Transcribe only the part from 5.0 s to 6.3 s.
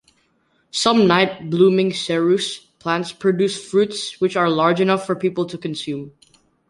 for people to consume.